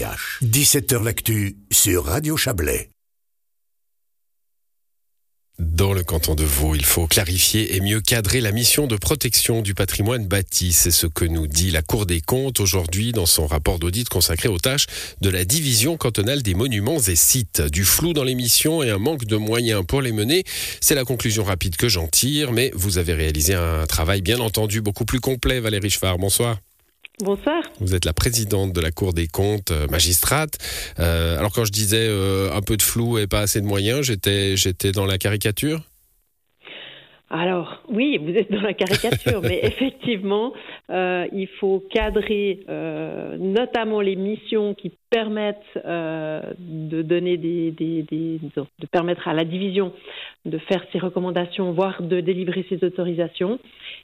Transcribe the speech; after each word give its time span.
17h 0.00 1.02
L'actu 1.04 1.58
sur 1.70 2.06
Radio 2.06 2.34
Chablais. 2.38 2.88
Dans 5.58 5.92
le 5.92 6.02
canton 6.02 6.34
de 6.34 6.42
Vaud, 6.42 6.74
il 6.74 6.86
faut 6.86 7.06
clarifier 7.06 7.76
et 7.76 7.80
mieux 7.80 8.00
cadrer 8.00 8.40
la 8.40 8.50
mission 8.50 8.86
de 8.86 8.96
protection 8.96 9.60
du 9.60 9.74
patrimoine 9.74 10.26
bâti. 10.26 10.72
C'est 10.72 10.90
ce 10.90 11.06
que 11.06 11.26
nous 11.26 11.46
dit 11.46 11.70
la 11.70 11.82
Cour 11.82 12.06
des 12.06 12.22
comptes 12.22 12.60
aujourd'hui 12.60 13.12
dans 13.12 13.26
son 13.26 13.46
rapport 13.46 13.78
d'audit 13.78 14.08
consacré 14.08 14.48
aux 14.48 14.58
tâches 14.58 14.86
de 15.20 15.28
la 15.28 15.44
division 15.44 15.98
cantonale 15.98 16.42
des 16.42 16.54
monuments 16.54 17.00
et 17.00 17.16
sites. 17.16 17.60
Du 17.60 17.84
flou 17.84 18.14
dans 18.14 18.24
les 18.24 18.34
missions 18.34 18.82
et 18.82 18.88
un 18.88 18.98
manque 18.98 19.26
de 19.26 19.36
moyens 19.36 19.84
pour 19.86 20.00
les 20.00 20.12
mener, 20.12 20.44
c'est 20.80 20.94
la 20.94 21.04
conclusion 21.04 21.44
rapide 21.44 21.76
que 21.76 21.90
j'en 21.90 22.08
tire. 22.08 22.52
Mais 22.52 22.72
vous 22.74 22.96
avez 22.96 23.12
réalisé 23.12 23.52
un 23.52 23.86
travail 23.86 24.22
bien 24.22 24.40
entendu 24.40 24.80
beaucoup 24.80 25.04
plus 25.04 25.20
complet, 25.20 25.60
Valérie 25.60 25.90
Chevard. 25.90 26.16
Bonsoir. 26.16 26.56
Bonsoir. 27.22 27.62
Vous 27.80 27.94
êtes 27.94 28.04
la 28.04 28.12
présidente 28.12 28.72
de 28.72 28.80
la 28.80 28.90
Cour 28.90 29.12
des 29.12 29.26
comptes, 29.26 29.70
euh, 29.70 29.86
magistrate. 29.88 30.58
Euh, 30.98 31.38
alors 31.38 31.52
quand 31.52 31.64
je 31.64 31.72
disais 31.72 32.06
euh, 32.08 32.52
un 32.54 32.62
peu 32.62 32.76
de 32.76 32.82
flou 32.82 33.18
et 33.18 33.26
pas 33.26 33.40
assez 33.40 33.60
de 33.60 33.66
moyens, 33.66 34.02
j'étais 34.02 34.56
j'étais 34.56 34.92
dans 34.92 35.06
la 35.06 35.18
caricature? 35.18 35.82
Alors 37.30 37.80
oui, 37.88 38.18
vous 38.18 38.30
êtes 38.30 38.50
dans 38.50 38.60
la 38.60 38.74
caricature, 38.74 39.40
mais 39.44 39.60
effectivement, 39.62 40.52
euh, 40.90 41.28
il 41.32 41.46
faut 41.46 41.84
cadrer 41.90 42.60
euh, 42.68 43.36
notamment 43.38 44.00
les 44.00 44.16
missions 44.16 44.74
qui 44.74 44.90
permettent 45.10 45.56
euh, 45.84 46.40
de 46.58 47.02
donner 47.02 47.36
des, 47.36 47.70
des, 47.70 48.02
des, 48.02 48.40
de 48.40 48.86
permettre 48.90 49.28
à 49.28 49.34
la 49.34 49.44
division 49.44 49.92
de 50.44 50.58
faire 50.58 50.84
ses 50.92 50.98
recommandations, 50.98 51.70
voire 51.70 52.02
de 52.02 52.20
délivrer 52.20 52.66
ses 52.68 52.82
autorisations. 52.84 53.60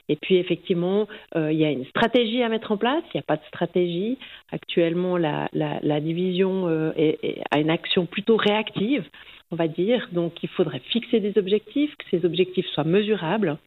Et 0.07 0.15
puis 0.15 0.37
effectivement, 0.37 1.07
il 1.35 1.53
y 1.53 1.65
a 1.65 1.71
une 1.71 1.85
stratégie 1.85 2.43
à 2.43 2.49
mettre 2.49 2.71
en 2.71 2.77
place. 2.77 3.03
Il 3.13 3.17
n'y 3.17 3.21
a 3.21 3.23
pas 3.23 3.37
de 3.37 3.45
stratégie. 3.47 4.17
Actuellement, 4.51 5.17
la, 5.17 5.49
la, 5.53 5.79
la 5.81 5.99
division 5.99 6.69
est, 6.95 7.17
est, 7.23 7.41
a 7.49 7.59
une 7.59 7.71
action 7.71 8.05
plutôt 8.05 8.37
réactive 8.37 9.03
on 9.51 9.55
va 9.55 9.67
dire. 9.67 10.07
Donc 10.11 10.33
il 10.43 10.49
faudrait 10.49 10.81
fixer 10.91 11.19
des 11.19 11.37
objectifs, 11.37 11.95
que 11.97 12.05
ces 12.11 12.25
objectifs 12.25 12.67
soient 12.67 12.83
mesurables. 12.83 13.57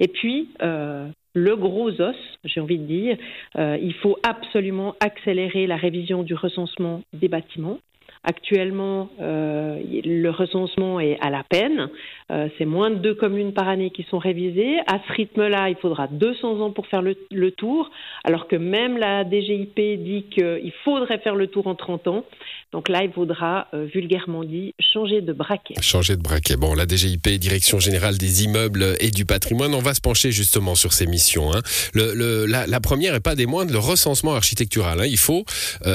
Et 0.00 0.08
puis, 0.08 0.48
euh, 0.62 1.08
le 1.34 1.56
gros 1.56 1.90
os, 2.00 2.16
j'ai 2.44 2.60
envie 2.60 2.78
de 2.78 2.86
dire, 2.86 3.16
euh, 3.56 3.76
il 3.80 3.94
faut 3.94 4.16
absolument 4.22 4.94
accélérer 5.00 5.66
la 5.66 5.76
révision 5.76 6.22
du 6.22 6.34
recensement 6.34 7.02
des 7.12 7.28
bâtiments. 7.28 7.78
Actuellement, 8.26 9.10
euh, 9.20 9.78
le 10.02 10.30
recensement 10.30 10.98
est 10.98 11.18
à 11.20 11.28
la 11.28 11.44
peine. 11.44 11.90
Euh, 12.32 12.48
c'est 12.56 12.64
moins 12.64 12.90
de 12.90 12.94
deux 12.96 13.14
communes 13.14 13.52
par 13.52 13.68
année 13.68 13.90
qui 13.90 14.06
sont 14.10 14.16
révisées. 14.16 14.78
À 14.86 14.98
ce 15.06 15.12
rythme-là, 15.12 15.68
il 15.68 15.76
faudra 15.76 16.06
200 16.06 16.60
ans 16.60 16.70
pour 16.70 16.86
faire 16.86 17.02
le, 17.02 17.50
tour, 17.50 17.90
alors 18.24 18.48
que 18.48 18.56
même 18.56 18.96
la 18.96 19.24
DGIP 19.24 19.78
dit 20.02 20.24
qu'il 20.30 20.72
faudrait 20.84 21.18
faire 21.18 21.34
le 21.34 21.48
tour 21.48 21.66
en 21.66 21.74
30 21.74 22.08
ans. 22.08 22.24
Donc 22.72 22.88
là, 22.88 23.04
il 23.04 23.12
faudra, 23.12 23.68
euh, 23.74 23.84
vulgairement 23.84 24.42
dit, 24.42 24.74
changer 24.80 25.20
de 25.20 25.34
braquet. 25.34 25.74
Changer 25.82 26.16
de 26.16 26.22
braquet. 26.22 26.56
Bon, 26.56 26.74
la 26.74 26.86
DGIP, 26.86 27.28
Direction 27.38 27.78
Générale 27.78 28.16
des 28.16 28.44
Immeubles 28.44 28.96
et 29.00 29.10
du 29.10 29.26
Patrimoine, 29.26 29.74
on 29.74 29.80
va 29.80 29.92
se 29.92 30.00
pencher 30.00 30.32
justement 30.32 30.74
sur 30.74 30.94
ces 30.94 31.06
missions. 31.06 31.52
Hein. 31.52 31.60
La, 31.94 32.80
première 32.80 33.14
et 33.14 33.20
pas 33.20 33.34
des 33.34 33.46
moindres, 33.46 33.72
le 33.72 33.78
recensement 33.78 34.34
architectural. 34.34 35.00
Hein. 35.00 35.06
Il 35.06 35.18
faut 35.18 35.44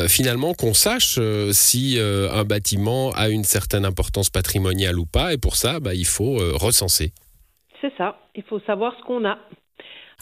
finalement 0.08 0.54
qu'on 0.54 0.74
sache 0.74 1.20
si 1.52 2.00
un 2.32 2.44
bâtiment 2.44 3.12
a 3.12 3.30
une 3.30 3.44
certaine 3.44 3.86
importance 3.86 4.30
patrimoniale 4.30 5.00
ou 5.00 5.06
pas, 5.06 5.34
et 5.34 5.38
pour 5.38 5.56
ça, 5.56 5.80
bah, 5.80 5.94
il 5.94 6.06
faut 6.06 6.40
euh, 6.40 6.54
recenser. 6.56 7.14
C'est 7.82 7.94
ça. 7.98 8.18
Il 8.36 8.44
faut 8.44 8.60
savoir 8.62 8.94
ce 9.00 9.04
qu'on 9.06 9.26
a. 9.26 9.38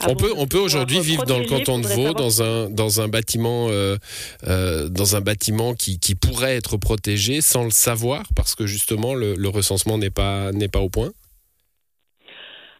On 0.07 0.15
peut, 0.15 0.31
on 0.37 0.45
peut 0.45 0.59
aujourd'hui 0.59 0.99
vivre 0.99 1.25
dans 1.25 1.39
le 1.39 1.45
canton 1.45 1.79
de 1.79 1.87
Vaud 1.87 2.13
dans 2.13 2.43
un, 2.43 2.69
dans 2.69 3.01
un 3.01 3.07
bâtiment, 3.07 3.67
euh, 3.69 3.95
euh, 4.47 4.89
dans 4.89 5.15
un 5.15 5.21
bâtiment 5.21 5.73
qui, 5.73 5.99
qui, 5.99 6.13
pourrait 6.13 6.55
être 6.55 6.77
protégé 6.77 7.41
sans 7.41 7.63
le 7.63 7.71
savoir 7.71 8.21
parce 8.35 8.53
que 8.53 8.67
justement 8.67 9.15
le, 9.15 9.33
le 9.33 9.49
recensement 9.49 9.97
n'est 9.97 10.11
pas, 10.11 10.51
n'est 10.51 10.67
pas 10.67 10.81
au 10.81 10.89
point? 10.89 11.09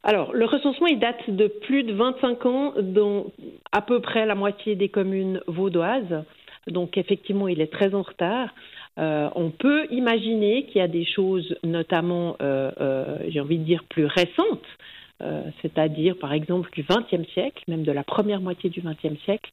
Alors, 0.04 0.34
le 0.34 0.46
recensement, 0.46 0.88
il 0.88 1.00
date 1.00 1.30
de 1.30 1.48
plus 1.48 1.84
de 1.84 1.94
25 1.94 2.46
ans, 2.46 2.74
dont 2.80 3.34
à 3.74 3.82
peu 3.82 4.00
près 4.00 4.26
la 4.26 4.36
moitié 4.36 4.76
des 4.76 4.88
communes 4.88 5.42
vaudoises. 5.48 6.24
Donc, 6.68 6.98
effectivement, 6.98 7.50
il 7.50 7.60
est 7.60 7.72
très 7.72 7.94
en 7.94 8.04
retard. 8.04 8.50
Euh, 8.98 9.30
on 9.36 9.52
peut 9.52 9.86
imaginer 9.92 10.66
qu'il 10.66 10.78
y 10.78 10.84
a 10.84 10.88
des 10.88 11.06
choses, 11.06 11.56
notamment, 11.64 12.36
euh, 12.42 12.72
euh, 12.82 13.18
j'ai 13.30 13.40
envie 13.40 13.60
de 13.60 13.64
dire, 13.64 13.84
plus 13.90 14.06
récentes, 14.06 14.66
c'est-à-dire 15.64 16.16
par 16.16 16.32
exemple 16.32 16.70
du 16.74 16.84
XXe 16.84 17.28
siècle, 17.34 17.64
même 17.68 17.82
de 17.82 17.92
la 17.92 18.04
première 18.04 18.40
moitié 18.40 18.70
du 18.70 18.82
XXe 18.82 19.20
siècle, 19.26 19.50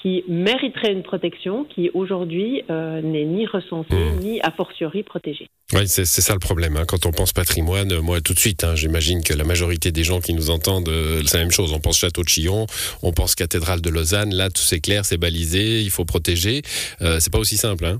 qui 0.00 0.22
mériterait 0.28 0.92
une 0.92 1.02
protection 1.02 1.64
qui 1.64 1.90
aujourd'hui 1.94 2.62
n'est 2.68 3.24
ni 3.24 3.44
recensée 3.44 3.92
mmh. 3.92 4.20
ni 4.20 4.40
a 4.40 4.52
fortiori 4.52 5.02
protégée. 5.02 5.48
Oui, 5.72 5.88
c'est 5.88 6.04
ça 6.04 6.32
le 6.32 6.38
problème. 6.38 6.76
Hein. 6.76 6.84
Quand 6.86 7.06
on 7.06 7.10
pense 7.10 7.32
patrimoine, 7.32 7.98
moi 7.98 8.20
tout 8.20 8.34
de 8.34 8.38
suite, 8.38 8.62
hein, 8.62 8.76
j'imagine 8.76 9.24
que 9.24 9.34
la 9.34 9.42
majorité 9.42 9.90
des 9.90 10.04
gens 10.04 10.20
qui 10.20 10.32
nous 10.32 10.48
entendent, 10.48 10.92
c'est 11.26 11.38
la 11.38 11.42
même 11.42 11.50
chose. 11.50 11.72
On 11.72 11.80
pense 11.80 11.98
château 11.98 12.22
de 12.22 12.28
Chillon, 12.28 12.66
on 13.02 13.10
pense 13.10 13.34
cathédrale 13.34 13.80
de 13.80 13.90
Lausanne. 13.90 14.32
Là, 14.32 14.48
tout 14.48 14.62
c'est 14.62 14.78
clair, 14.78 15.04
c'est 15.04 15.18
balisé, 15.18 15.80
il 15.82 15.90
faut 15.90 16.04
protéger. 16.04 16.62
C'est 17.00 17.32
pas 17.32 17.40
aussi 17.40 17.56
simple. 17.56 17.84
Hein. 17.84 17.98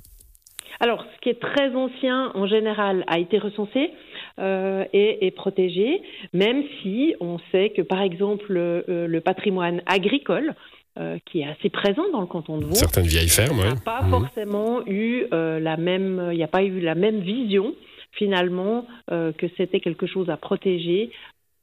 Alors, 0.79 1.05
ce 1.15 1.21
qui 1.21 1.29
est 1.29 1.41
très 1.41 1.75
ancien, 1.75 2.31
en 2.35 2.47
général, 2.47 3.05
a 3.07 3.19
été 3.19 3.39
recensé 3.39 3.91
euh, 4.39 4.85
et 4.93 5.27
est 5.27 5.31
protégé, 5.33 6.03
même 6.33 6.63
si 6.81 7.15
on 7.21 7.39
sait 7.51 7.71
que, 7.71 7.83
par 7.83 8.03
exemple, 8.03 8.53
le, 8.53 8.85
le 9.07 9.21
patrimoine 9.21 9.83
agricole, 9.87 10.55
euh, 10.99 11.19
qui 11.25 11.41
est 11.41 11.47
assez 11.47 11.71
présent 11.71 12.03
dans 12.13 12.21
le 12.21 12.27
canton 12.27 12.59
de 12.59 12.65
Vaud. 12.65 12.75
Certaines 12.75 13.07
vieilles 13.07 13.29
fermes, 13.29 13.63
n'a 13.63 13.77
pas 13.77 14.03
mmh. 14.03 14.11
forcément 14.11 14.85
eu 14.87 15.25
euh, 15.33 15.61
la 15.61 15.77
même, 15.77 16.31
il 16.33 16.37
n'y 16.37 16.43
a 16.43 16.49
pas 16.49 16.65
eu 16.65 16.81
la 16.81 16.97
même 16.97 17.21
vision 17.21 17.77
finalement 18.11 18.87
euh, 19.13 19.31
que 19.33 19.47
c'était 19.57 19.79
quelque 19.79 20.09
chose 20.09 20.29
à 20.31 20.37
protéger. 20.37 21.11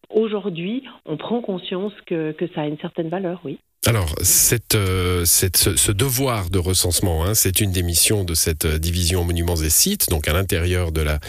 Aujourd'hui, 0.09 0.84
on 1.06 1.17
prend 1.17 1.41
conscience 1.41 1.91
que, 2.06 2.31
que 2.31 2.47
ça 2.56 2.62
a 2.62 2.67
une 2.67 2.78
certaine 2.78 3.09
valeur, 3.09 3.41
oui. 3.44 3.59
Alors, 3.87 4.13
cette, 4.21 4.75
euh, 4.75 5.23
cette, 5.23 5.55
ce, 5.55 5.91
devoir 5.93 6.49
de 6.49 6.59
recensement, 6.59 7.23
hein, 7.23 7.33
c'est 7.33 7.61
une 7.61 7.71
des 7.71 7.83
missions 7.83 8.25
de 8.25 8.33
cette 8.33 8.65
euh, 8.65 8.79
division 8.79 9.23
monuments 9.23 9.55
et 9.55 9.69
sites, 9.69 10.09
donc 10.09 10.27
à 10.27 10.33
l'intérieur 10.33 10.91
de 10.91 10.99
la 10.99 11.19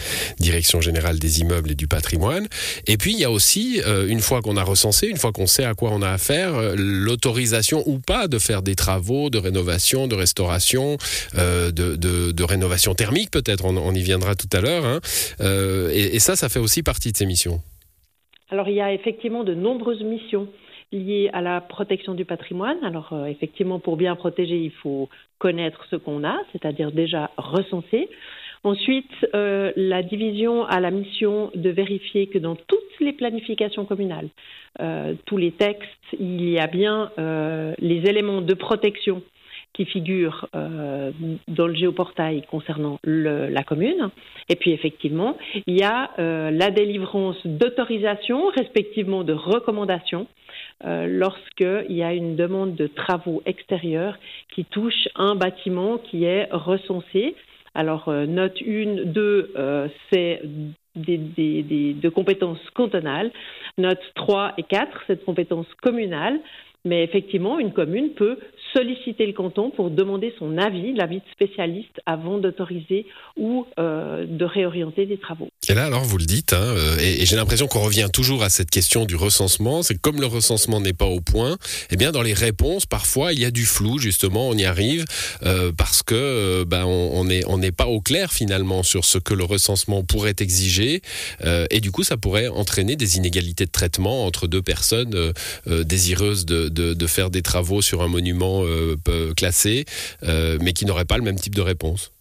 Direction 0.41 0.81
générale 0.81 1.19
des 1.19 1.39
immeubles 1.39 1.71
et 1.71 1.75
du 1.75 1.87
patrimoine. 1.87 2.49
Et 2.85 2.97
puis, 2.97 3.13
il 3.13 3.19
y 3.19 3.23
a 3.23 3.31
aussi, 3.31 3.81
euh, 3.87 4.09
une 4.09 4.19
fois 4.19 4.41
qu'on 4.41 4.57
a 4.57 4.63
recensé, 4.63 5.07
une 5.07 5.15
fois 5.15 5.31
qu'on 5.31 5.47
sait 5.47 5.63
à 5.63 5.73
quoi 5.73 5.91
on 5.93 6.01
a 6.01 6.09
affaire, 6.09 6.53
euh, 6.55 6.75
l'autorisation 6.77 7.81
ou 7.85 7.99
pas 7.99 8.27
de 8.27 8.37
faire 8.39 8.61
des 8.61 8.75
travaux 8.75 9.29
de 9.29 9.37
rénovation, 9.37 10.07
de 10.07 10.15
restauration, 10.15 10.97
euh, 11.37 11.71
de, 11.71 11.95
de, 11.95 12.33
de, 12.33 12.43
rénovation 12.43 12.93
thermique 12.93 13.31
peut-être, 13.31 13.63
on, 13.63 13.77
on, 13.77 13.93
y 13.93 14.01
viendra 14.01 14.35
tout 14.35 14.49
à 14.51 14.59
l'heure. 14.59 14.83
Hein. 14.83 14.99
Et, 15.93 16.17
et 16.17 16.19
ça, 16.19 16.35
ça 16.35 16.49
fait 16.49 16.59
aussi 16.59 16.83
partie 16.83 17.13
de 17.13 17.17
ces 17.17 17.25
missions. 17.25 17.61
Alors, 18.49 18.67
il 18.67 18.75
y 18.75 18.81
a 18.81 18.91
effectivement 18.91 19.45
de 19.45 19.53
nombreuses 19.53 20.03
missions 20.03 20.49
liées 20.91 21.29
à 21.33 21.41
la 21.41 21.61
protection 21.61 22.13
du 22.13 22.25
patrimoine. 22.25 22.77
Alors 22.83 23.13
euh, 23.13 23.25
effectivement, 23.25 23.79
pour 23.79 23.97
bien 23.97 24.15
protéger, 24.15 24.57
il 24.57 24.71
faut 24.71 25.09
connaître 25.37 25.85
ce 25.89 25.95
qu'on 25.95 26.23
a, 26.23 26.37
c'est-à-dire 26.51 26.91
déjà 26.91 27.31
recenser. 27.37 28.09
Ensuite, 28.63 29.11
euh, 29.33 29.71
la 29.77 30.03
division 30.03 30.65
a 30.65 30.79
la 30.81 30.91
mission 30.91 31.49
de 31.55 31.69
vérifier 31.69 32.27
que 32.27 32.37
dans 32.37 32.55
toutes 32.55 32.99
les 32.99 33.13
planifications 33.13 33.85
communales, 33.85 34.27
euh, 34.81 35.13
tous 35.25 35.37
les 35.37 35.51
textes, 35.51 35.87
il 36.19 36.49
y 36.49 36.59
a 36.59 36.67
bien 36.67 37.11
les 37.17 38.01
éléments 38.09 38.41
de 38.41 38.53
protection 38.53 39.21
qui 39.73 39.85
figurent 39.85 40.47
euh, 40.55 41.11
dans 41.47 41.67
le 41.67 41.73
géoportail 41.75 42.43
concernant 42.49 42.99
la 43.03 43.63
commune. 43.63 44.09
Et 44.49 44.55
puis 44.55 44.71
effectivement, 44.71 45.37
il 45.67 45.77
y 45.77 45.83
a 45.83 46.11
euh, 46.19 46.51
la 46.51 46.71
délivrance 46.71 47.37
d'autorisations, 47.45 48.47
respectivement 48.57 49.23
de 49.23 49.33
recommandations, 49.33 50.27
euh, 50.85 51.07
lorsqu'il 51.09 51.95
y 51.95 52.03
a 52.03 52.13
une 52.13 52.35
demande 52.35 52.75
de 52.75 52.87
travaux 52.87 53.41
extérieurs 53.45 54.17
qui 54.55 54.63
touche 54.63 55.09
un 55.15 55.35
bâtiment 55.35 55.97
qui 55.97 56.23
est 56.23 56.47
recensé. 56.51 57.35
Alors, 57.75 58.07
euh, 58.07 58.25
note 58.25 58.57
1, 58.65 59.03
2, 59.05 59.51
euh, 59.55 59.87
c'est 60.11 60.41
de 60.95 62.09
compétences 62.09 62.69
cantonales. 62.73 63.31
Note 63.77 63.99
3 64.15 64.53
et 64.57 64.63
4, 64.63 65.03
c'est 65.07 65.19
de 65.19 65.25
compétences 65.25 65.71
communales. 65.81 66.39
Mais 66.85 67.03
effectivement, 67.03 67.59
une 67.59 67.73
commune 67.73 68.11
peut 68.11 68.39
solliciter 68.73 69.25
le 69.25 69.33
canton 69.33 69.71
pour 69.71 69.89
demander 69.89 70.33
son 70.39 70.57
avis, 70.57 70.93
l'avis 70.93 71.17
de 71.17 71.31
spécialiste, 71.31 71.99
avant 72.05 72.37
d'autoriser 72.37 73.05
ou 73.37 73.65
euh, 73.79 74.25
de 74.27 74.45
réorienter 74.45 75.05
des 75.05 75.17
travaux. 75.17 75.49
Et 75.67 75.73
là, 75.73 75.85
alors, 75.85 76.03
vous 76.03 76.17
le 76.17 76.25
dites, 76.25 76.53
hein, 76.53 76.75
et, 76.99 77.21
et 77.21 77.25
j'ai 77.25 77.35
l'impression 77.35 77.67
qu'on 77.67 77.81
revient 77.81 78.09
toujours 78.11 78.43
à 78.43 78.49
cette 78.49 78.69
question 78.69 79.05
du 79.05 79.15
recensement. 79.15 79.83
C'est 79.83 79.99
comme 79.99 80.19
le 80.19 80.25
recensement 80.25 80.81
n'est 80.81 80.93
pas 80.93 81.05
au 81.05 81.21
point, 81.21 81.57
eh 81.91 81.97
bien, 81.97 82.11
dans 82.11 82.21
les 82.21 82.33
réponses, 82.33 82.85
parfois, 82.85 83.33
il 83.33 83.39
y 83.39 83.45
a 83.45 83.51
du 83.51 83.65
flou, 83.65 83.97
justement, 83.97 84.49
on 84.49 84.53
y 84.53 84.65
arrive, 84.65 85.05
euh, 85.43 85.71
parce 85.75 86.03
que 86.03 86.15
euh, 86.15 86.65
ben, 86.65 86.85
on 86.85 87.23
n'est 87.57 87.71
pas 87.71 87.87
au 87.87 88.01
clair, 88.01 88.31
finalement, 88.31 88.83
sur 88.83 89.05
ce 89.05 89.17
que 89.17 89.33
le 89.33 89.43
recensement 89.43 90.03
pourrait 90.03 90.35
exiger, 90.39 91.01
euh, 91.43 91.65
et 91.71 91.79
du 91.79 91.91
coup, 91.91 92.03
ça 92.03 92.17
pourrait 92.17 92.47
entraîner 92.47 92.95
des 92.95 93.17
inégalités 93.17 93.65
de 93.65 93.71
traitement 93.71 94.25
entre 94.25 94.47
deux 94.47 94.61
personnes 94.61 95.33
euh, 95.67 95.83
désireuses 95.83 96.45
de, 96.45 97.07
faire 97.07 97.29
des 97.31 97.41
travaux 97.41 97.81
sur 97.81 98.03
un 98.03 98.07
monument 98.07 98.58
bâtiments 98.65 99.33
classés, 99.35 99.85
mais 100.61 100.73
qui 100.73 100.85
n'auraient 100.85 101.05
pas 101.05 101.17
le 101.17 101.23
même 101.23 101.35
type 101.35 101.55
de 101.55 101.61
réponse. 101.61 102.11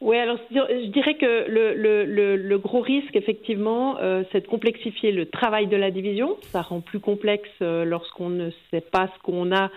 Oui, 0.00 0.16
alors 0.16 0.38
je 0.50 0.86
dirais 0.90 1.14
que 1.14 1.46
le, 1.48 2.56
gros 2.58 2.80
risque, 2.80 3.16
effectivement, 3.16 3.96
c'est 4.30 4.42
de 4.42 4.46
complexifier 4.46 5.12
le 5.12 5.26
travail 5.26 5.66
de 5.66 5.76
la 5.76 5.90
division. 5.90 6.36
Ça 6.52 6.62
rend 6.62 6.80
plus 6.80 7.00
complexe 7.00 7.50
lorsqu'on 7.60 8.28
ne 8.28 8.50
sait 8.70 8.80
pas 8.80 9.08
ce 9.14 9.22
qu'on 9.22 9.54
a 9.54 9.70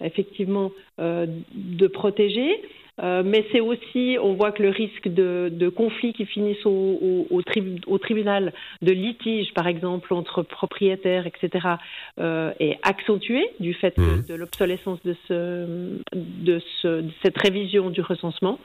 effectivement 0.00 0.72
de 0.98 1.86
protéger. 1.86 2.60
Euh, 3.00 3.22
mais 3.24 3.46
c'est 3.52 3.60
aussi, 3.60 4.16
on 4.20 4.34
voit 4.34 4.52
que 4.52 4.62
le 4.62 4.70
risque 4.70 5.08
de, 5.08 5.68
conflits 5.68 6.12
qui 6.12 6.26
finissent 6.26 6.66
au, 6.66 7.42
tribunal, 8.00 8.52
de 8.82 8.92
litiges 8.92 9.52
par 9.54 9.66
exemple 9.66 10.12
entre 10.14 10.42
propriétaires, 10.42 11.26
etc., 11.26 11.66
euh, 12.18 12.52
est 12.58 12.78
accentué 12.82 13.46
du 13.60 13.74
fait 13.74 13.96
mmh. 13.96 14.26
de 14.28 14.34
l'obsolescence 14.34 14.98
de, 15.04 15.16
cette 17.22 17.38
révision 17.38 17.90
du 17.90 18.00
recensement. 18.00 18.58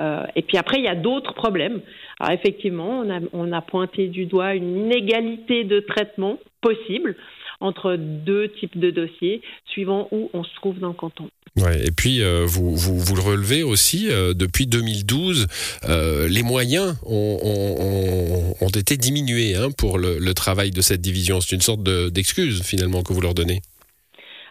Euh, 0.00 0.24
et 0.36 0.42
puis 0.42 0.56
après, 0.56 0.78
il 0.78 0.84
y 0.84 0.88
a 0.88 0.94
d'autres 0.94 1.34
problèmes. 1.34 1.80
Alors 2.18 2.32
effectivement, 2.32 3.04
on 3.32 3.52
a 3.52 3.60
pointé 3.60 4.08
du 4.08 4.26
doigt 4.26 4.54
une 4.54 4.76
inégalité 4.86 5.64
de 5.64 5.80
traitement 5.80 6.38
possible 6.60 7.16
entre 7.60 7.96
deux 7.96 8.48
types 8.48 8.78
de 8.78 8.90
dossiers, 8.90 9.40
suivant 9.66 10.08
où 10.10 10.30
on 10.32 10.44
se 10.44 10.54
trouve 10.56 10.78
dans 10.78 10.88
le 10.88 10.94
canton. 10.94 11.28
Ouais, 11.56 11.84
et 11.84 11.90
puis, 11.90 12.22
euh, 12.22 12.46
vous, 12.46 12.74
vous, 12.74 13.14
le 13.14 13.20
relevez 13.20 13.62
aussi, 13.62 14.08
euh, 14.10 14.32
depuis 14.32 14.66
2012, 14.66 15.46
euh, 15.84 16.26
les 16.26 16.42
moyens 16.42 16.96
ont, 17.04 18.54
ont, 18.58 18.68
été 18.70 18.96
diminués 18.96 19.54
hein, 19.54 19.70
pour 19.70 19.98
le, 19.98 20.18
le, 20.18 20.34
travail 20.34 20.70
de 20.70 20.80
cette 20.80 21.02
division. 21.02 21.42
C'est 21.42 21.54
une 21.54 21.60
sorte 21.60 21.82
d'excuse, 21.82 22.62
finalement, 22.62 23.02
que 23.02 23.12
vous 23.12 23.20
leur 23.20 23.34
donnez. 23.34 23.60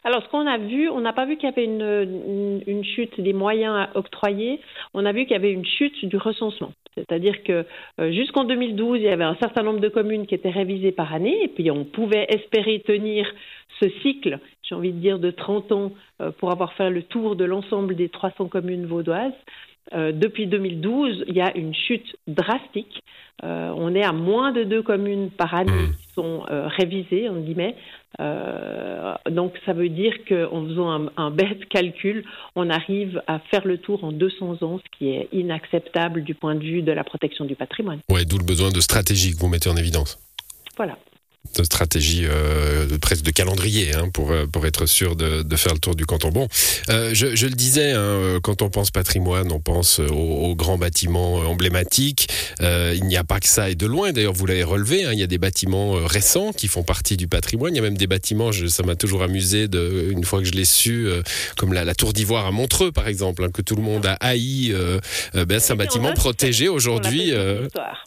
Alors, 0.03 0.23
ce 0.23 0.29
qu'on 0.29 0.47
a 0.47 0.57
vu, 0.57 0.89
on 0.89 1.01
n'a 1.01 1.13
pas 1.13 1.25
vu 1.25 1.37
qu'il 1.37 1.47
y 1.47 1.51
avait 1.51 1.65
une, 1.65 2.83
chute 2.83 3.21
des 3.21 3.33
moyens 3.33 3.87
octroyés, 3.93 4.59
on 4.93 5.05
a 5.05 5.11
vu 5.11 5.23
qu'il 5.23 5.33
y 5.33 5.35
avait 5.35 5.51
une 5.51 5.65
chute 5.65 6.05
du 6.05 6.17
recensement. 6.17 6.73
C'est-à-dire 6.95 7.43
que 7.43 7.65
euh, 7.99 8.11
jusqu'en 8.11 8.43
2012, 8.43 8.99
il 8.99 9.03
y 9.03 9.09
avait 9.09 9.23
un 9.23 9.35
certain 9.35 9.61
nombre 9.63 9.79
de 9.79 9.87
communes 9.89 10.25
qui 10.25 10.35
étaient 10.35 10.49
révisées 10.49 10.91
par 10.91 11.13
année, 11.13 11.43
et 11.43 11.47
puis 11.47 11.69
on 11.69 11.85
pouvait 11.85 12.25
espérer 12.29 12.79
tenir 12.85 13.31
ce 13.79 13.89
cycle, 14.01 14.39
j'ai 14.63 14.75
envie 14.75 14.91
de 14.91 14.99
dire, 14.99 15.19
de 15.19 15.31
30 15.31 15.71
ans 15.71 15.91
euh, 16.21 16.31
pour 16.31 16.51
avoir 16.51 16.73
fait 16.73 16.89
le 16.89 17.03
tour 17.03 17.35
de 17.35 17.45
l'ensemble 17.45 17.95
des 17.95 18.09
300 18.09 18.47
communes 18.47 18.87
vaudoises. 18.87 19.33
Euh, 19.93 20.11
depuis 20.11 20.47
2012, 20.47 21.25
il 21.27 21.35
y 21.35 21.41
a 21.41 21.55
une 21.55 21.75
chute 21.75 22.15
drastique. 22.27 23.03
On 23.43 23.95
est 23.95 24.03
à 24.03 24.11
moins 24.11 24.51
de 24.51 24.63
deux 24.63 24.83
communes 24.83 25.31
par 25.31 25.55
année 25.55 25.71
mmh. 25.71 25.95
Sont 26.15 26.43
euh, 26.49 26.67
révisées, 26.67 27.29
en 27.29 27.35
guillemets. 27.35 27.75
donc 29.29 29.53
ça 29.65 29.73
veut 29.73 29.89
dire 29.89 30.13
qu'en 30.27 30.65
faisant 30.65 31.09
un, 31.17 31.31
bête 31.31 31.67
calcul, 31.69 32.23
on 32.55 32.69
arrive 32.69 33.21
à 33.27 33.39
faire 33.39 33.65
le 33.65 33.77
tour 33.77 34.03
en 34.03 34.11
200 34.11 34.61
ans, 34.61 34.79
ce 34.79 34.97
qui 34.97 35.09
est 35.09 35.29
inacceptable 35.31 36.23
du 36.23 36.35
point 36.35 36.55
de 36.55 36.63
vue 36.63 36.81
de 36.81 36.91
la 36.91 37.03
protection 37.03 37.45
du 37.45 37.55
patrimoine. 37.55 37.99
Ouais, 38.09 38.25
d'où 38.25 38.37
le 38.37 38.45
besoin 38.45 38.69
de 38.69 38.81
stratégie 38.81 39.33
que 39.33 39.39
vous 39.39 39.47
mettez 39.47 39.69
en 39.69 39.77
évidence. 39.77 40.19
Voilà 40.77 40.97
de 41.55 41.63
stratégie 41.63 42.25
euh, 42.25 42.97
presque 42.99 43.23
de 43.23 43.31
calendrier 43.31 43.93
hein, 43.93 44.09
pour 44.13 44.31
euh, 44.31 44.45
pour 44.47 44.65
être 44.65 44.85
sûr 44.85 45.15
de, 45.15 45.43
de, 45.43 45.55
faire 45.55 45.73
le 45.73 45.79
tour 45.79 45.95
du 45.95 46.05
canton. 46.05 46.29
Bon, 46.29 46.47
euh, 46.89 47.11
je, 47.13 47.35
je, 47.35 47.47
le 47.47 47.53
disais, 47.53 47.91
hein, 47.91 48.39
quand 48.43 48.61
on 48.61 48.69
pense 48.69 48.91
patrimoine, 48.91 49.51
on 49.51 49.59
pense 49.59 49.99
aux, 49.99 50.55
grands 50.55 50.77
bâtiments 50.77 51.35
emblématiques. 51.35 52.27
Euh, 52.61 52.93
il 52.95 53.05
n'y 53.05 53.17
a 53.17 53.23
pas 53.23 53.39
que 53.39 53.47
ça 53.47 53.69
et 53.69 53.75
de 53.75 53.85
loin. 53.85 54.11
D'ailleurs, 54.11 54.33
vous 54.33 54.45
l'avez 54.45 54.63
relevé. 54.63 55.05
Hein, 55.05 55.11
il 55.13 55.19
y 55.19 55.23
a 55.23 55.27
des 55.27 55.37
bâtiments 55.37 55.95
euh, 55.95 56.05
récents 56.05 56.51
qui 56.51 56.67
font 56.67 56.83
partie 56.83 57.17
du 57.17 57.27
patrimoine. 57.27 57.73
Il 57.73 57.77
y 57.77 57.79
a 57.79 57.83
même 57.83 57.97
des 57.97 58.07
bâtiments. 58.07 58.51
Je, 58.51 58.67
ça 58.67 58.83
m'a 58.83 58.95
toujours 58.95 59.23
amusé 59.23 59.67
de 59.67 60.09
une 60.11 60.23
fois 60.23 60.39
que 60.39 60.45
je 60.45 60.51
l'ai 60.51 60.65
su, 60.65 61.07
comme 61.57 61.73
la, 61.73 61.83
la, 61.85 61.95
tour 61.95 62.13
d'ivoire 62.13 62.45
à 62.45 62.51
Montreux, 62.51 62.91
par 62.91 63.07
exemple, 63.07 63.43
hein, 63.43 63.49
que 63.53 63.61
tout 63.61 63.75
le 63.75 63.81
monde 63.81 64.05
a 64.05 64.13
haï. 64.13 64.73
ben, 65.33 65.59
c'est 65.59 65.73
un 65.73 65.75
bâtiment 65.75 66.13
protégé 66.13 66.67
aujourd'hui. 66.67 67.33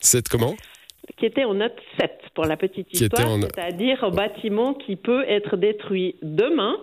c'est 0.01 0.29
comment? 0.29 0.57
Qui 1.17 1.27
était 1.27 1.45
en 1.45 1.55
note 1.55 1.77
7 2.01 2.11
pour 2.35 2.45
la 2.47 2.57
petite 2.57 2.93
histoire, 2.93 3.39
c'est-à-dire 3.41 4.03
un 4.05 4.11
bâtiment 4.11 4.75
qui 4.75 4.97
peut 4.97 5.25
être 5.29 5.57
détruit 5.57 6.17
demain 6.23 6.77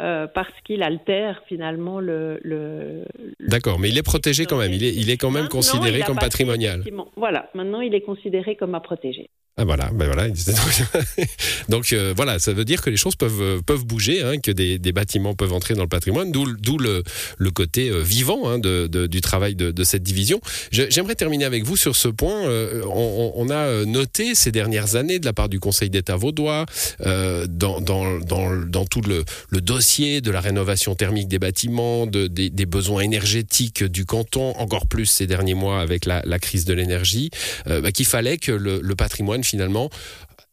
euh, 0.00 0.26
parce 0.26 0.52
qu'il 0.64 0.82
altère 0.82 1.42
finalement 1.48 2.00
le. 2.00 3.04
D'accord, 3.40 3.78
mais 3.78 3.90
il 3.90 3.98
est 3.98 4.02
protégé 4.02 4.44
quand 4.44 4.58
même. 4.58 4.72
Il 4.72 4.82
est, 4.82 4.94
il 4.94 5.08
est 5.08 5.16
quand 5.16 5.30
même 5.30 5.48
considéré 5.48 6.00
comme 6.00 6.18
patrimonial. 6.18 6.82
Voilà, 7.16 7.48
maintenant 7.54 7.80
il 7.80 7.94
est 7.94 8.00
considéré 8.00 8.56
comme 8.56 8.74
à 8.74 8.80
protéger. 8.80 9.30
Ah 9.56 9.64
voilà, 9.64 9.88
ben 9.94 10.06
voilà. 10.06 10.26
Donc 11.68 11.92
euh, 11.92 12.12
voilà, 12.16 12.40
ça 12.40 12.52
veut 12.52 12.64
dire 12.64 12.82
que 12.82 12.90
les 12.90 12.96
choses 12.96 13.14
peuvent 13.14 13.40
euh, 13.40 13.60
peuvent 13.64 13.84
bouger, 13.84 14.20
hein, 14.20 14.38
que 14.42 14.50
des, 14.50 14.80
des, 14.80 14.90
bâtiments 14.90 15.34
peuvent 15.34 15.52
entrer 15.52 15.74
dans 15.74 15.82
le 15.82 15.88
patrimoine, 15.88 16.32
d'où 16.32 16.44
d'où 16.56 16.76
le, 16.76 17.04
le 17.38 17.50
côté 17.52 17.88
vivant 18.02 18.48
hein, 18.48 18.58
de, 18.58 18.88
de, 18.88 19.06
du 19.06 19.20
travail 19.20 19.54
de, 19.54 19.70
de 19.70 19.84
cette 19.84 20.02
division. 20.02 20.40
J'aimerais 20.72 21.14
terminer 21.14 21.44
avec 21.44 21.62
vous 21.62 21.76
sur 21.76 21.94
ce 21.94 22.08
point. 22.08 22.42
on, 22.84 23.32
on, 23.36 23.50
a 23.50 23.84
noté 23.84 24.34
ces 24.34 24.50
dernières 24.50 24.96
années 24.96 25.20
de 25.20 25.24
la 25.24 25.32
part 25.32 25.48
du 25.48 25.60
Conseil 25.60 25.88
d'État 25.88 26.16
vaudois 26.16 26.66
dans, 26.98 27.80
dans, 27.80 28.18
dans, 28.18 28.56
dans, 28.66 28.84
tout 28.86 29.02
le, 29.02 29.24
le, 29.50 29.60
dossier 29.60 29.83
de 30.20 30.30
la 30.30 30.40
rénovation 30.40 30.94
thermique 30.94 31.28
des 31.28 31.38
bâtiments, 31.38 32.06
de, 32.06 32.26
des, 32.26 32.66
besoins 32.66 33.02
énergétiques 33.02 33.84
du 33.84 34.06
canton, 34.06 34.54
encore 34.56 34.86
plus 34.86 35.06
ces 35.06 35.26
derniers 35.26 35.54
mois 35.54 35.80
avec 35.80 36.06
la, 36.06 36.38
crise 36.38 36.64
de 36.64 36.72
l'énergie, 36.72 37.30
bah, 37.66 37.92
qu'il 37.92 38.06
fallait 38.06 38.38
que 38.38 38.52
le, 38.52 38.94
patrimoine 38.94 39.44
finalement 39.44 39.90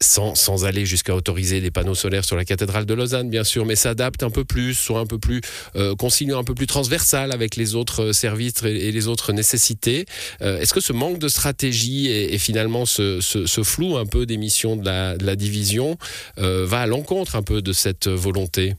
sans, 0.02 0.66
aller 0.66 0.86
jusqu'à 0.86 1.16
autoriser 1.16 1.62
des 1.62 1.72
panneaux 1.72 1.96
solaires 1.96 2.26
sur 2.26 2.36
la 2.36 2.46
cathédrale 2.46 2.86
de 2.86 2.94
Lausanne, 2.94 3.30
bien 3.30 3.44
sûr, 3.44 3.66
mais 3.66 3.76
s'adapte 3.76 4.24
un 4.24 4.30
peu 4.30 4.44
plus, 4.44 4.74
soit 4.74 5.00
un 5.00 5.06
peu 5.06 5.20
plus 5.20 5.42
euh, 5.76 5.96
conciliant, 5.96 6.40
un 6.40 6.44
peu 6.44 6.56
plus 6.56 6.68
transversal 6.68 7.32
avec 7.32 7.56
les 7.56 7.76
autres 7.76 8.06
euh, 8.06 8.14
services 8.14 8.64
et, 8.64 8.92
les 8.92 9.08
autres 9.08 9.32
nécessités. 9.34 10.06
Euh, 10.42 10.60
est-ce 10.60 10.74
que 10.74 10.82
ce 10.82 10.94
manque 10.94 11.20
de 11.20 11.28
stratégie 11.28 12.10
et, 12.10 12.38
finalement 12.38 12.86
ce, 12.86 13.20
flou 13.64 13.98
un 13.98 14.06
peu 14.06 14.26
des 14.26 14.38
missions 14.38 14.76
de 14.76 14.86
la 14.86 15.36
division 15.36 15.98
va 16.38 16.82
à 16.82 16.88
l'encontre 16.88 17.36
un 17.36 17.44
peu 17.44 17.62
de 17.62 17.74
cette 17.74 18.08
volonté? 18.08 18.76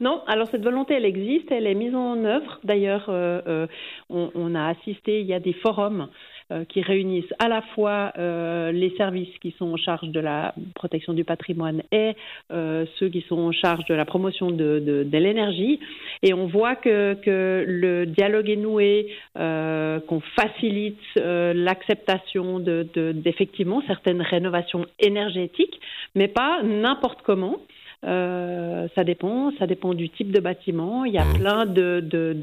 Non, 0.00 0.22
alors 0.26 0.48
cette 0.48 0.62
volonté, 0.62 0.94
elle 0.94 1.04
existe, 1.04 1.50
elle 1.50 1.66
est 1.66 1.74
mise 1.74 1.94
en 1.94 2.24
œuvre. 2.24 2.60
D'ailleurs, 2.64 3.08
on, 3.08 4.30
on, 4.34 4.54
a 4.54 4.68
assisté, 4.68 5.20
il 5.20 5.26
y 5.26 5.34
a 5.34 5.40
des 5.40 5.54
forums 5.54 6.08
euh, 6.50 6.64
qui 6.64 6.80
réunissent 6.80 7.34
à 7.40 7.46
la 7.46 7.60
fois 7.60 8.10
euh, 8.16 8.72
les 8.72 8.96
services 8.96 9.38
qui 9.42 9.54
sont 9.58 9.66
en 9.66 9.76
charge 9.76 10.08
de 10.08 10.18
la 10.18 10.54
protection 10.74 11.12
du 11.12 11.22
patrimoine 11.22 11.82
et 11.92 12.14
euh, 12.50 12.86
ceux 12.98 13.10
qui 13.10 13.20
sont 13.28 13.38
en 13.38 13.52
charge 13.52 13.84
de 13.84 13.92
la 13.94 14.06
promotion 14.06 14.50
de, 14.50 15.06
l'énergie. 15.12 15.78
Et 16.22 16.32
on 16.32 16.46
voit 16.46 16.74
que, 16.74 17.18
le 17.66 18.06
dialogue 18.06 18.48
est 18.48 18.56
noué, 18.56 19.08
qu'on 19.34 20.22
facilite 20.40 20.96
l'acceptation 21.16 22.60
d'effectivement 22.60 23.80
de, 23.80 23.86
certaines 23.86 24.22
rénovations 24.22 24.86
énergétiques, 25.00 25.78
mais 26.14 26.28
pas 26.28 26.62
n'importe 26.62 27.20
comment. 27.20 27.58
Euh, 28.04 28.88
ça 28.94 29.04
dépend, 29.04 29.50
ça 29.58 29.66
dépend 29.66 29.94
du 29.94 30.08
type 30.10 30.30
de 30.30 30.40
bâtiment. 30.40 31.04
Il 31.04 31.12
y 31.12 31.18
a 31.18 31.24
mmh. 31.24 31.38
plein 31.38 31.66
de, 31.66 32.36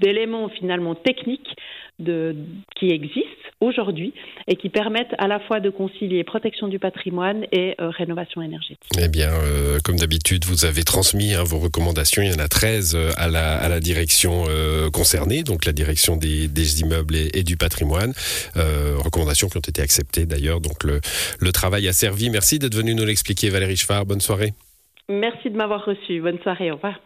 d'éléments 0.00 0.48
finalement 0.48 0.94
techniques 0.94 1.56
de, 1.98 2.34
qui 2.74 2.90
existent 2.90 3.28
aujourd'hui 3.60 4.12
et 4.48 4.56
qui 4.56 4.68
permettent 4.68 5.14
à 5.18 5.28
la 5.28 5.38
fois 5.40 5.60
de 5.60 5.70
concilier 5.70 6.24
protection 6.24 6.68
du 6.68 6.78
patrimoine 6.78 7.44
et 7.52 7.74
euh, 7.80 7.90
rénovation 7.90 8.42
énergétique. 8.42 8.90
Eh 8.98 9.08
bien, 9.08 9.30
euh, 9.30 9.78
comme 9.84 9.96
d'habitude, 9.96 10.44
vous 10.44 10.64
avez 10.64 10.82
transmis 10.82 11.34
hein, 11.34 11.44
vos 11.44 11.58
recommandations. 11.58 12.22
Il 12.22 12.32
y 12.32 12.34
en 12.34 12.44
a 12.44 12.48
13 12.48 12.94
euh, 12.94 13.10
à 13.16 13.28
la, 13.28 13.56
à 13.56 13.68
la 13.68 13.80
direction 13.80 14.44
concernée, 14.92 15.42
donc 15.42 15.64
la 15.64 15.72
direction 15.72 16.16
des, 16.16 16.48
des 16.48 16.80
immeubles 16.80 17.14
et, 17.16 17.42
du 17.42 17.56
patrimoine. 17.56 18.12
recommandations 18.54 19.48
qui 19.48 19.56
ont 19.56 19.60
été 19.60 19.82
acceptées 19.82 20.26
d'ailleurs. 20.26 20.60
Donc 20.60 20.82
le, 20.84 21.00
le 21.38 21.52
travail 21.52 21.86
a 21.88 21.92
servi. 21.92 22.30
Merci 22.30 22.58
d'être 22.58 22.74
venu 22.74 22.94
nous 22.94 23.04
l'expliquer, 23.04 23.50
Valérie 23.50 23.76
Schfar. 23.76 24.06
Bonne 24.06 24.20
soirée. 24.20 24.52
Merci 25.08 25.50
de 25.50 25.56
m'avoir 25.56 25.84
reçu. 25.84 26.20
Bonne 26.20 26.38
soirée. 26.40 26.70
Au 26.70 26.76
revoir. 26.76 26.98